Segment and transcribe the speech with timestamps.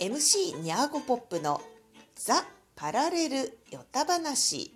[0.00, 1.60] MC ニャーゴポップの
[2.16, 2.44] ザ・
[2.74, 4.72] パラレルヨタ話。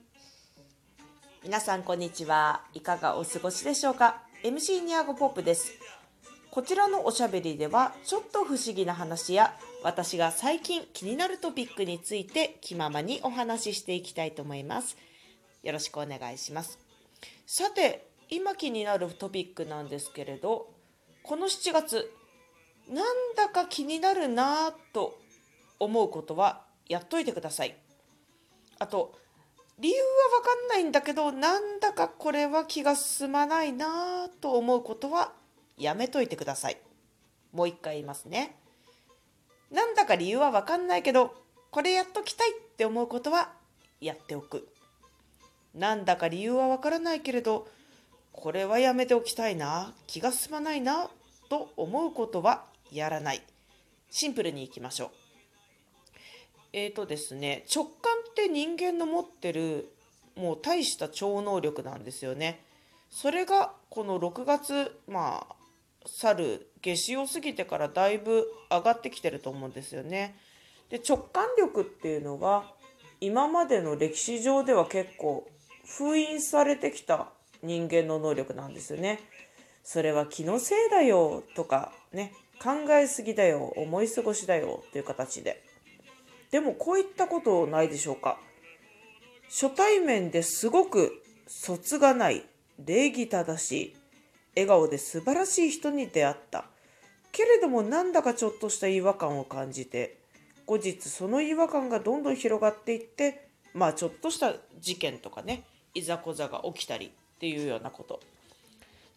[1.42, 5.72] 皆さんこんにちはいかがお過ごしでしょうか？MC ニャーゴポップです。
[6.52, 14.96] こちらのおしゃべりではちょっと不思議な話や私が最近気になるトピックについて気ままにお話ししていきたいと思います。
[15.64, 16.78] よろしくお願いします。
[17.44, 20.68] さて今気になるトピックなんですけれど
[21.24, 22.08] この7月
[22.88, 23.06] なん
[23.36, 25.18] だか気になるなぁと
[25.78, 27.76] 思うことはやっといてください。
[28.78, 29.14] あと
[29.78, 30.02] 理由は
[30.40, 35.32] 分かんないんだけどなんだかこれは気が進まないなぁと思うことは
[35.76, 36.78] やめといてください。
[37.52, 38.56] もう一回言いますね。
[39.70, 41.34] なんだか理由は分かんないけど
[41.70, 43.52] これやっときたいって思うことは
[44.00, 44.68] やっておく。
[45.74, 47.68] なんだか理由は分からないけれど
[48.32, 51.10] これはやめておきたいな気が進まないな
[51.48, 53.42] と思うことはやらない。
[54.10, 55.10] シンプルにいきましょう。
[56.72, 57.92] えーとですね、直感
[58.30, 59.92] って人間の持ってる
[60.38, 62.64] もう大した超能力なんですよね。
[63.10, 65.56] それがこの6月、まあ、
[66.06, 70.36] 去る夏至を過ぎてからだいぶ上がってきてると思うんですよね。
[70.90, 72.64] で直感力っていうのが
[73.20, 75.46] 今までの歴史上では結構
[75.84, 77.30] 封印されてきた
[77.62, 79.20] 人間の能力なんですよね。
[79.82, 85.62] それは気のせいだよとかね考えすぎだよ思い過ごしだよという形で。
[86.50, 88.38] でもこういったことないでしょうか。
[89.48, 92.44] 初対面ですごく卒がない
[92.84, 93.96] 礼儀正しい
[94.54, 96.66] 笑顔で素晴らしい人に出会った。
[97.32, 100.18] けれどもなんだかちょっとした違和感を感じて
[100.66, 108.20] 後日その違和感がどんどん広がっていってまあちょっとした事件とかねいざこざが起きたりっていうようなこと。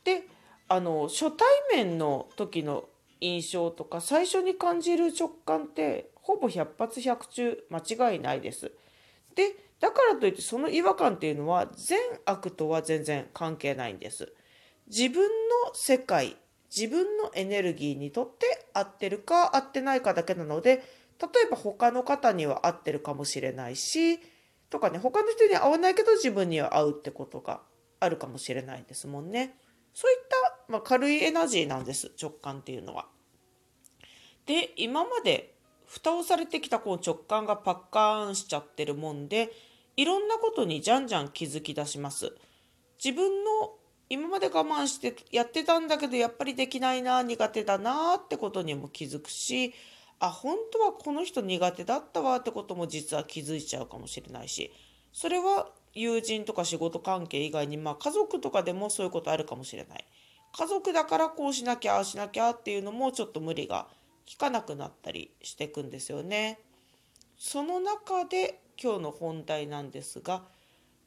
[0.03, 0.23] で
[0.67, 2.85] あの初対面の時の
[3.21, 8.71] 印象とか最初に感じる直感ってほぼ100発100中間違いないです。
[9.35, 14.33] でだからといってその違和感っていうのは善悪とは全然関係ないんです。
[14.87, 15.29] 自分の
[15.73, 16.35] 世界
[16.75, 20.83] 自分のエネルギーにとって合ってるか合ってないかだけなので
[21.19, 24.19] 例えば他の方には合ってるかもしれないし
[24.69, 27.61] とかね他の人には合わないけど自分には合うってことが
[27.99, 29.55] あるかもしれないですもんね。
[29.93, 33.07] そういったまあ、軽いエナジーなんです直感っていうのは。
[34.45, 35.53] で今まで
[35.85, 39.51] 蓋をされてきたこう直感がパッカーンしちゃってるもんで
[39.97, 42.35] いろんなことにじゃんじゃん気づき出します。
[43.03, 43.73] 自分の
[44.09, 49.73] 今まで我慢してやってたんだけどやっぱりできないな苦手だなってことにも気づくし
[50.19, 54.71] あ本当はこの人苦手だったわってことも実は気づいちゃうかもしれないし
[55.13, 60.05] それは友人とか仕事関係以外にまあ家族とかでもそういうことあるかもしれない。
[60.53, 63.87] 家族だからこうしなきゃああしなきゃっていうのもちょっと無理が
[64.29, 66.59] 効かなくなったりしていくんですよね。
[67.37, 70.43] その中で今日の本題なんですが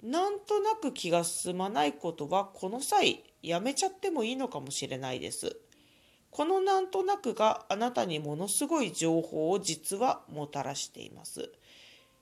[0.02, 5.56] なんとなく気が進まないことはこの際やめちゃってもいいのかもしれないです。
[6.30, 11.52] このなんとなくがあなたにものすごい情報を実はもたらしています。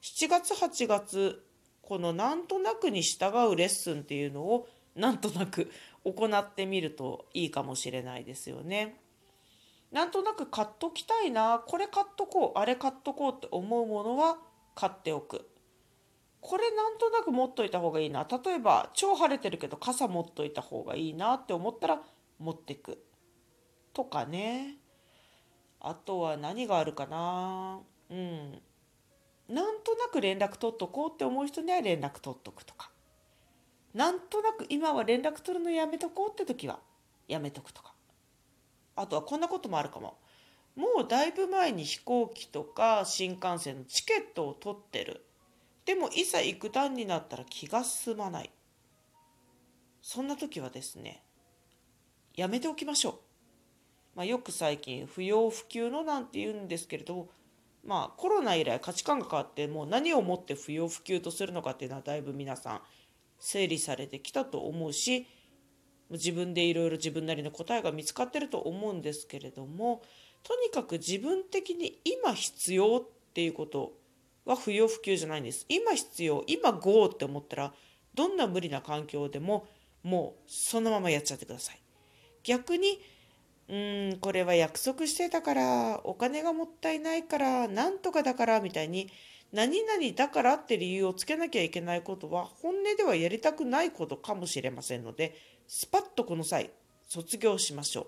[0.02, 1.42] 7月8月
[1.80, 5.70] このなんとなくに従うレッスンっていうのをなんとなく
[6.04, 8.96] 行ってみるといいかもしれないですよね。
[9.92, 11.62] なんとなく買っときたいな。
[11.66, 12.58] これ買っとこう。
[12.58, 14.38] あれ買っとこうって思うものは
[14.74, 15.48] 買っておく。
[16.40, 18.26] これなんとなく持っといた方がいいな。
[18.28, 22.02] 例えば超晴れてるけど傘持っといた方がいいなって思ったら
[22.38, 23.04] 持ってく。
[23.92, 24.78] とかね。
[25.78, 27.80] あとは何があるかな。
[28.10, 28.62] うん。
[29.48, 32.91] なんとなく連絡取っとこうって思う人には連絡取っとくとか。
[33.94, 36.80] なんとなく今は連絡取るのやめとこうって時は
[37.28, 37.94] やめとくとか。
[38.96, 40.18] あとはこんなこともあるかも。
[40.76, 45.24] もうだいぶ前に飛行機とか新幹線のチケットを取ってる。
[45.84, 48.50] でもいざ行く段になったら気が進まない。
[50.02, 51.22] そんな時はですね
[52.34, 53.14] やめておきましょう、
[54.16, 57.28] まあ、よく最近不要不急のなんて言うんですけれど
[57.86, 62.80] まあコロナ以来価値観が変わってもう何をもって不要不急とするのかっていうのはだいぶ皆さん
[63.42, 65.26] 整理されてきたと思うし
[66.10, 70.02] 自分でいろいろ自分なりの答えが見つかってると思うんですけれども
[70.44, 73.94] とにかく自分的に今必要っていうこと
[74.44, 75.66] は不要不急じゃないんです。
[75.68, 77.72] 今必要今 GO って思ったら
[78.14, 79.66] どんな無理な環境でも
[80.02, 81.80] もうそのままやっちゃってください。
[82.42, 83.00] 逆に
[83.68, 89.10] うんこれは約束してたからお金がもったいないからなんとかだからみたいに
[89.52, 95.36] 何々だからって理由をつけなきゃいけないことは本音ではやりたくないことかもしれませんので
[95.68, 96.70] スパッとこの際
[97.06, 98.06] 卒業しましょう。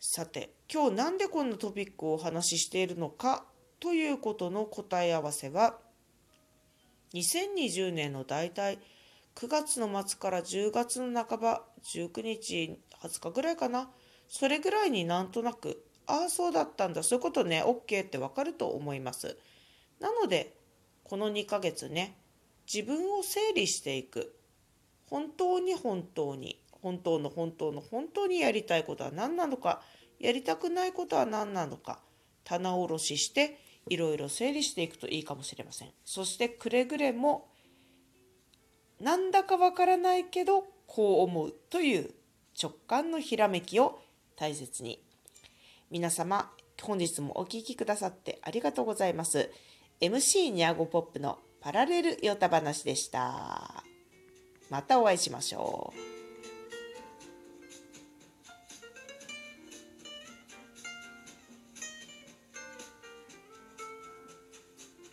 [0.00, 3.44] さて今日なんでこんなトピックをお話ししているのか
[3.80, 5.78] ということの答え合わせは
[7.14, 8.78] 2020年の大体
[9.36, 13.88] 9月の末から10月の半ば19日20日ぐらいかな
[14.28, 19.38] それぐらいになんとなくああそうだったんだそういうことね OK ってわかると思います。
[20.00, 20.56] なので
[21.04, 22.16] この2ヶ月ね
[22.72, 24.34] 自分を整理していく。
[25.10, 29.82] 本当に本当に本当の本当の本当にやりたいことは何なのか
[30.18, 32.00] やりたくないことは何なのか
[32.42, 33.58] 棚卸しして
[33.88, 35.90] いろいろ整理していくといいかもしれません。
[36.04, 37.48] そしてくれぐれも
[39.00, 42.10] なんだかわからないけどこう思うという
[42.60, 44.00] 直感のひらめきを
[44.36, 45.02] 大切に。
[45.90, 46.50] 皆様
[46.82, 49.50] 本日もお聴きくださってありがとうございます。
[50.04, 53.82] MC ニャゴポップのパラレルヨタ話でした。
[54.68, 56.13] またお会いしましょう。